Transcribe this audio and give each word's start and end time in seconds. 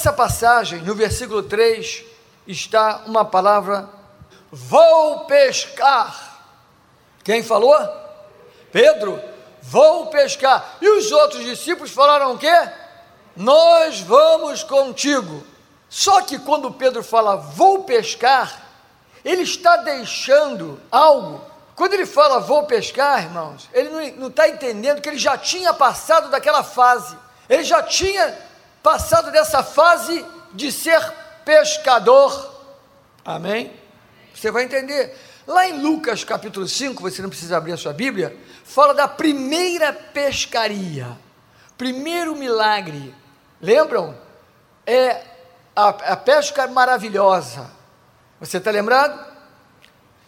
Nessa 0.00 0.14
passagem, 0.14 0.80
no 0.80 0.94
versículo 0.94 1.42
3, 1.42 2.02
está 2.46 3.02
uma 3.04 3.22
palavra: 3.22 3.86
vou 4.50 5.26
pescar. 5.26 6.40
Quem 7.22 7.42
falou? 7.42 7.76
Pedro, 8.72 9.20
vou 9.60 10.06
pescar. 10.06 10.78
E 10.80 10.88
os 10.88 11.12
outros 11.12 11.44
discípulos 11.44 11.90
falaram 11.90 12.32
o 12.32 12.38
quê? 12.38 12.70
Nós 13.36 14.00
vamos 14.00 14.62
contigo. 14.62 15.46
Só 15.86 16.22
que 16.22 16.38
quando 16.38 16.72
Pedro 16.72 17.02
fala 17.02 17.36
vou 17.36 17.84
pescar, 17.84 18.58
ele 19.22 19.42
está 19.42 19.76
deixando 19.76 20.80
algo. 20.90 21.44
Quando 21.76 21.92
ele 21.92 22.06
fala 22.06 22.40
vou 22.40 22.64
pescar, 22.64 23.24
irmãos, 23.24 23.68
ele 23.70 24.12
não 24.12 24.28
está 24.28 24.48
entendendo 24.48 25.02
que 25.02 25.10
ele 25.10 25.18
já 25.18 25.36
tinha 25.36 25.74
passado 25.74 26.30
daquela 26.30 26.64
fase. 26.64 27.14
Ele 27.50 27.64
já 27.64 27.82
tinha 27.82 28.48
passado 28.82 29.30
dessa 29.30 29.62
fase 29.62 30.24
de 30.52 30.70
ser 30.72 31.00
pescador. 31.44 32.62
Amém? 33.24 33.72
Você 34.34 34.50
vai 34.50 34.64
entender. 34.64 35.16
Lá 35.46 35.66
em 35.66 35.80
Lucas 35.80 36.22
capítulo 36.22 36.66
5, 36.68 37.02
você 37.02 37.20
não 37.22 37.28
precisa 37.28 37.56
abrir 37.56 37.72
a 37.72 37.76
sua 37.76 37.92
Bíblia, 37.92 38.36
fala 38.64 38.94
da 38.94 39.08
primeira 39.08 39.92
pescaria, 39.92 41.18
primeiro 41.76 42.36
milagre. 42.36 43.14
Lembram? 43.60 44.16
É 44.86 45.22
a, 45.74 45.88
a 45.88 46.16
pesca 46.16 46.66
maravilhosa. 46.68 47.70
Você 48.38 48.58
está 48.58 48.70
lembrado? 48.70 49.28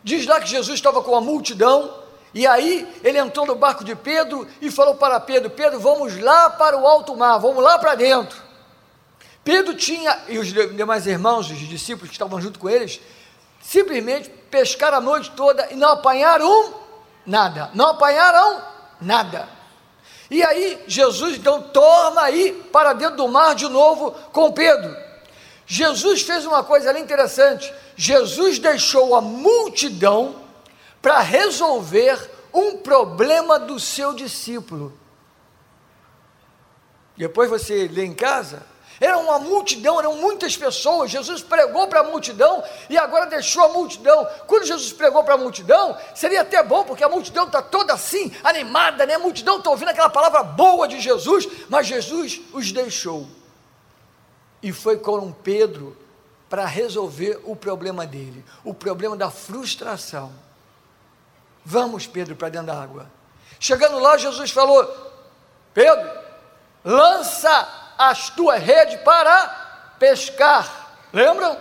Diz 0.03 0.27
lá 0.27 0.41
que 0.41 0.48
Jesus 0.48 0.75
estava 0.75 1.03
com 1.03 1.14
a 1.14 1.20
multidão, 1.20 2.03
e 2.34 2.47
aí 2.47 3.00
ele 3.05 3.19
entrou 3.19 3.47
no 3.47 3.55
barco 3.55 3.84
de 3.84 3.95
Pedro 3.95 4.48
e 4.61 4.70
falou 4.70 4.97
para 4.97 5.20
Pedro: 5.20 5.50
Pedro, 5.50 5.78
vamos 5.78 6.19
lá 6.19 6.50
para 6.50 6.77
o 6.77 6.87
alto 6.87 7.16
mar, 7.16 7.39
vamos 7.39 7.62
lá 7.62 7.78
para 7.78 7.95
dentro. 7.95 8.41
Pedro 9.45 9.74
tinha, 9.74 10.19
e 10.28 10.38
os 10.38 10.48
demais 10.48 11.06
irmãos, 11.06 11.50
os 11.50 11.59
discípulos 11.59 12.09
que 12.09 12.14
estavam 12.14 12.41
junto 12.41 12.59
com 12.59 12.70
eles, 12.70 13.00
simplesmente 13.61 14.28
pescaram 14.50 14.98
a 14.98 15.00
noite 15.00 15.30
toda 15.33 15.69
e 15.72 15.77
não 15.77 15.91
apanharam 15.91 16.75
nada. 17.27 17.70
Não 17.75 17.89
apanharam 17.89 18.62
nada. 19.00 19.48
E 20.30 20.42
aí 20.42 20.83
Jesus 20.86 21.36
então 21.36 21.61
torna 21.61 22.22
aí 22.22 22.52
para 22.72 22.92
dentro 22.92 23.17
do 23.17 23.28
mar 23.28 23.55
de 23.55 23.69
novo 23.69 24.12
com 24.33 24.52
Pedro. 24.52 24.97
Jesus 25.67 26.22
fez 26.22 26.47
uma 26.47 26.62
coisa 26.62 26.91
ali 26.91 27.00
interessante. 27.00 27.72
Jesus 27.97 28.58
deixou 28.58 29.14
a 29.14 29.20
multidão 29.20 30.36
para 31.00 31.20
resolver 31.20 32.30
um 32.52 32.77
problema 32.77 33.58
do 33.58 33.78
seu 33.80 34.12
discípulo. 34.12 34.92
Depois 37.17 37.50
você 37.50 37.89
lê 37.89 38.05
em 38.05 38.14
casa, 38.14 38.62
era 39.01 39.19
uma 39.19 39.39
multidão, 39.39 39.98
eram 39.98 40.17
muitas 40.17 40.57
pessoas. 40.57 41.11
Jesus 41.11 41.43
pregou 41.43 41.87
para 41.89 42.01
a 42.01 42.05
multidão 42.05 42.62
e 42.89 42.97
agora 42.97 43.27
deixou 43.27 43.65
a 43.65 43.69
multidão. 43.69 44.27
Quando 44.47 44.65
Jesus 44.65 44.93
pregou 44.93 45.25
para 45.25 45.35
a 45.35 45.39
multidão, 45.39 45.97
seria 46.15 46.43
até 46.43 46.62
bom, 46.62 46.85
porque 46.85 47.03
a 47.03 47.09
multidão 47.09 47.47
está 47.47 47.61
toda 47.61 47.93
assim, 47.95 48.35
animada, 48.45 49.05
né? 49.05 49.15
A 49.15 49.19
multidão 49.19 49.59
está 49.59 49.70
ouvindo 49.70 49.89
aquela 49.89 50.11
palavra 50.11 50.43
boa 50.43 50.87
de 50.87 51.01
Jesus, 51.01 51.48
mas 51.69 51.87
Jesus 51.87 52.41
os 52.53 52.70
deixou. 52.70 53.27
E 54.63 54.73
foi 54.73 54.98
com 54.98 55.33
Pedro 55.33 55.97
para 56.48 56.65
resolver 56.67 57.41
o 57.45 57.57
problema 57.57 58.07
dele, 58.07 58.45
o 58.63 58.73
problema 58.75 59.17
da 59.17 59.31
frustração. 59.31 60.33
Vamos, 61.65 62.07
Pedro, 62.07 62.37
para 62.37 62.51
dentro 62.51 62.67
da 62.69 62.81
água. 62.81 63.11
Chegando 63.59 63.98
lá, 63.98 64.17
Jesus 64.17 64.51
falou: 64.51 64.85
Pedro, 65.73 66.11
lança 66.85 67.81
as 68.11 68.31
tuas 68.31 68.62
redes 68.62 69.00
para 69.03 69.95
pescar. 69.98 70.95
Lembram? 71.12 71.56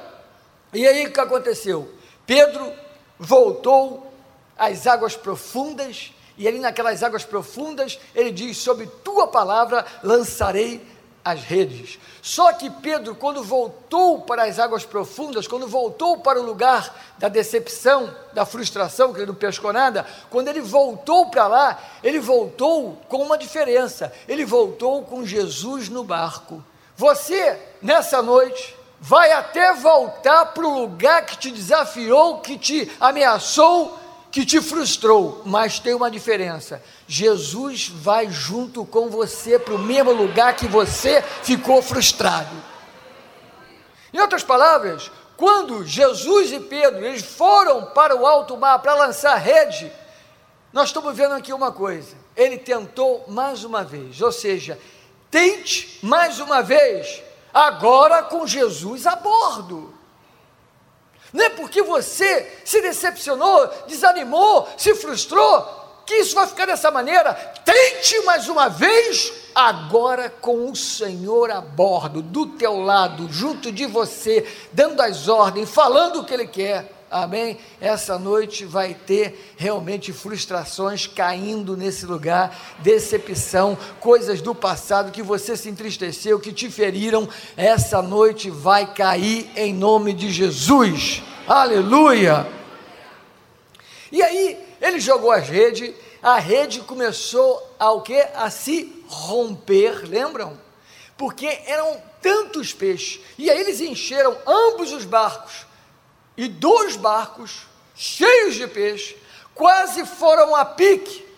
E 0.74 0.88
aí 0.88 1.06
o 1.06 1.12
que 1.12 1.20
aconteceu? 1.20 1.94
Pedro 2.26 2.72
voltou 3.20 4.12
às 4.58 4.88
águas 4.88 5.16
profundas, 5.16 6.14
e 6.38 6.48
ali 6.48 6.60
naquelas 6.60 7.04
águas 7.04 7.24
profundas, 7.24 8.00
ele 8.16 8.32
diz: 8.32 8.58
Sobre 8.58 8.88
tua 8.88 9.28
palavra 9.28 9.86
lançarei 10.02 10.86
as 11.24 11.42
redes. 11.42 12.00
Só 12.22 12.54
que 12.54 12.70
Pedro, 12.70 13.16
quando 13.16 13.44
voltou 13.44 14.22
para 14.22 14.44
as 14.44 14.60
águas 14.60 14.86
profundas, 14.86 15.48
quando 15.48 15.68
voltou 15.68 16.20
para 16.20 16.40
o 16.40 16.46
lugar 16.46 16.96
da 17.18 17.28
decepção, 17.28 18.14
da 18.34 18.46
frustração, 18.46 19.14
que 19.14 19.20
ele 19.20 19.28
não 19.28 19.36
pescou 19.36 19.72
nada, 19.72 20.06
quando 20.30 20.48
ele 20.48 20.62
voltou 20.62 21.30
para 21.30 21.48
lá, 21.48 21.80
ele 22.04 22.20
voltou 22.20 22.98
com 23.08 23.24
uma 23.24 23.38
diferença: 23.38 24.12
ele 24.28 24.46
voltou 24.46 25.04
com 25.04 25.26
Jesus 25.26 25.90
no 25.90 26.04
barco. 26.04 26.64
Você, 26.96 27.60
nessa 27.82 28.22
noite, 28.22 28.76
vai 29.00 29.32
até 29.32 29.74
voltar 29.74 30.48
para 30.48 30.66
o 30.66 30.82
lugar 30.82 31.26
que 31.26 31.38
te 31.38 31.50
desafiou, 31.50 32.40
que 32.40 32.58
te 32.58 32.92
ameaçou, 33.00 33.98
que 34.32 34.46
te 34.46 34.62
frustrou, 34.62 35.42
mas 35.46 35.80
tem 35.80 35.94
uma 35.94 36.10
diferença: 36.10 36.82
Jesus 37.08 37.90
vai 37.90 38.32
junto 38.32 38.86
com 38.86 39.10
você 39.10 39.60
para 39.60 39.76
o 39.76 39.80
mesmo 39.80 40.12
lugar 40.12 40.56
que 40.56 40.68
você 40.68 41.22
ficou 41.44 41.82
frustrado. 41.82 42.56
Em 44.14 44.20
outras 44.20 44.44
palavras, 44.44 45.12
quando 45.36 45.86
Jesus 45.86 46.52
e 46.52 46.60
Pedro 46.60 47.06
eles 47.06 47.24
foram 47.24 47.86
para 47.88 48.16
o 48.16 48.26
alto 48.26 48.58
mar 48.58 48.80
para 48.80 48.94
lançar 48.94 49.36
rede, 49.36 49.92
nós 50.72 50.90
estamos 50.90 51.16
vendo 51.16 51.34
aqui 51.34 51.52
uma 51.52 51.72
coisa. 51.72 52.16
Ele 52.36 52.58
tentou 52.58 53.26
mais 53.28 53.64
uma 53.64 53.84
vez, 53.84 54.22
ou 54.22 54.32
seja, 54.32 54.80
tente 55.30 56.00
mais 56.02 56.40
uma 56.40 56.62
vez, 56.62 57.22
agora 57.54 58.24
com 58.24 58.48
Jesus 58.48 59.06
a 59.06 59.16
bordo. 59.16 59.94
Não 61.34 61.46
é 61.46 61.50
porque 61.50 61.82
você 61.82 62.62
se 62.66 62.82
decepcionou, 62.82 63.68
desanimou, 63.88 64.68
se 64.78 64.94
frustrou, 64.96 65.82
que 66.06 66.16
isso 66.16 66.36
vai 66.36 66.48
ficar 66.48 66.66
dessa 66.66 66.92
maneira. 66.92 67.34
Tente 67.64 68.20
mais 68.22 68.50
uma 68.50 68.68
vez, 68.68 69.32
agora 69.56 70.30
com 70.30 70.70
o 70.70 70.76
Senhor 70.76 71.50
a 71.52 71.62
bordo, 71.62 72.22
do 72.22 72.46
teu 72.48 72.82
lado, 72.82 73.32
junto 73.32 73.72
de 73.72 73.86
você, 73.86 74.46
dando 74.74 75.02
as 75.02 75.28
ordens, 75.28 75.70
falando 75.70 76.20
o 76.20 76.26
que 76.26 76.34
Ele 76.34 76.48
quer. 76.48 77.01
Amém? 77.12 77.58
Essa 77.82 78.18
noite 78.18 78.64
vai 78.64 78.94
ter 78.94 79.54
realmente 79.58 80.14
frustrações 80.14 81.06
caindo 81.06 81.76
nesse 81.76 82.06
lugar, 82.06 82.58
decepção, 82.80 83.78
coisas 84.00 84.42
do 84.42 84.56
passado 84.56 85.12
que 85.12 85.22
você 85.22 85.58
se 85.58 85.68
entristeceu, 85.68 86.40
que 86.40 86.54
te 86.54 86.72
feriram. 86.72 87.28
Essa 87.58 88.02
noite 88.02 88.50
vai 88.50 88.94
cair 88.94 89.52
em 89.58 89.74
nome 89.74 90.14
de 90.14 90.32
Jesus. 90.32 91.22
Aleluia! 91.46 92.48
E 94.10 94.24
aí, 94.24 94.58
ele 94.80 95.02
jogou 95.02 95.32
as 95.32 95.50
redes, 95.50 95.94
a 96.24 96.40
rede 96.40 96.80
começou 96.80 97.76
a 97.78 97.92
o 97.92 98.02
quê? 98.02 98.26
A 98.36 98.50
se 98.50 99.04
romper, 99.08 100.08
lembram? 100.08 100.58
Porque 101.18 101.60
eram 101.66 102.02
tantos 102.22 102.72
peixes. 102.72 103.20
E 103.38 103.50
aí 103.50 103.60
eles 103.60 103.82
encheram 103.82 104.38
ambos 104.48 104.94
os 104.94 105.04
barcos 105.04 105.70
e 106.38 106.48
dois 106.48 106.96
barcos 106.96 107.68
cheios 107.96 108.56
de 108.56 108.68
peixe, 108.68 109.18
quase 109.54 110.06
foram 110.06 110.56
a 110.56 110.66
pique. 110.66 111.30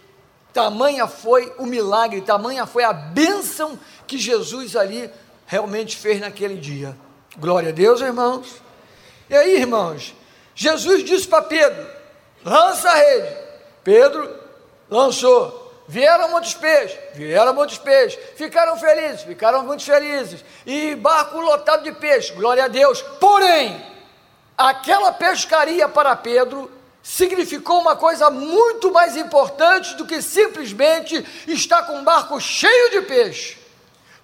Tamanha 0.53 1.07
foi 1.07 1.51
o 1.57 1.65
milagre, 1.65 2.21
tamanha 2.21 2.65
foi 2.65 2.83
a 2.83 2.93
bênção 2.93 3.77
que 4.05 4.17
Jesus 4.17 4.75
ali 4.75 5.09
realmente 5.47 5.97
fez 5.97 6.19
naquele 6.19 6.55
dia. 6.55 6.95
Glória 7.37 7.69
a 7.69 7.71
Deus, 7.73 8.01
irmãos. 8.01 8.61
E 9.29 9.35
aí, 9.35 9.57
irmãos, 9.57 10.13
Jesus 10.53 11.03
disse 11.03 11.27
para 11.27 11.41
Pedro: 11.41 11.87
lança 12.45 12.89
a 12.89 12.93
rede. 12.93 13.35
Pedro 13.83 14.33
lançou. 14.89 15.61
Vieram 15.85 16.29
muitos 16.29 16.53
peixes, 16.53 16.97
vieram 17.13 17.53
muitos 17.53 17.77
peixes, 17.77 18.17
ficaram 18.37 18.77
felizes, 18.77 19.23
ficaram 19.23 19.65
muito 19.65 19.83
felizes, 19.83 20.43
e 20.65 20.95
barco 20.95 21.37
lotado 21.41 21.83
de 21.83 21.91
peixe, 21.91 22.31
glória 22.31 22.63
a 22.63 22.67
Deus. 22.69 23.01
Porém, 23.19 23.83
aquela 24.63 25.11
pescaria 25.11 25.89
para 25.89 26.15
Pedro 26.15 26.71
significou 27.01 27.81
uma 27.81 27.97
coisa 27.97 28.29
muito 28.29 28.93
mais 28.93 29.17
importante 29.17 29.93
do 29.95 30.05
que 30.05 30.21
simplesmente 30.21 31.25
estar 31.45 31.83
com 31.83 31.97
um 31.97 32.03
barco 32.03 32.39
cheio 32.39 32.91
de 32.91 33.01
peixe, 33.01 33.57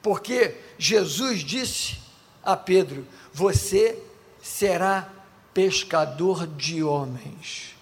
porque 0.02 0.56
Jesus 0.78 1.40
disse 1.40 2.00
a 2.42 2.56
Pedro: 2.56 3.06
Você 3.34 4.02
será 4.42 5.10
pescador 5.54 6.48
de 6.48 6.82
homens. 6.82 7.76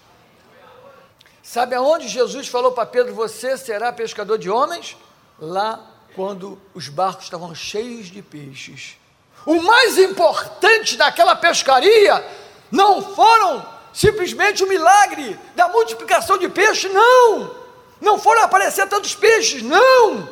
Sabe 1.44 1.76
aonde 1.76 2.08
Jesus 2.08 2.48
falou 2.48 2.72
para 2.72 2.88
Pedro: 2.88 3.14
Você 3.14 3.56
será 3.56 3.94
pescador 3.94 4.40
de 4.40 4.50
homens? 4.50 4.98
Lá, 5.40 5.80
quando 6.16 6.60
os 6.74 6.90
barcos 6.90 7.26
estavam 7.26 7.54
cheios 7.54 8.08
de 8.08 8.24
peixes. 8.24 8.98
O 9.46 9.62
mais 9.62 10.00
importante 10.00 10.98
daquela 10.98 11.36
pescaria 11.36 12.47
não 12.72 13.02
foram 13.02 13.66
simplesmente 13.94 14.64
o 14.64 14.68
milagre 14.68 15.40
da 15.56 15.68
multiplicação 15.68 16.38
de 16.38 16.48
peixes, 16.50 16.92
não. 16.94 17.56
Não 18.00 18.20
foram 18.20 18.44
aparecer 18.44 18.88
tantos 18.88 19.16
peixes, 19.16 19.62
não. 19.64 20.30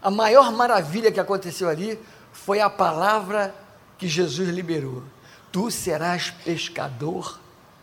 A 0.00 0.10
maior 0.10 0.52
maravilha 0.52 1.10
que 1.10 1.20
aconteceu 1.20 1.68
ali 1.68 1.98
foi 2.32 2.60
a 2.60 2.70
palavra 2.70 3.54
que 3.98 4.06
Jesus 4.06 4.48
liberou: 4.48 5.02
Tu 5.50 5.70
serás 5.70 6.30
pescador 6.44 7.40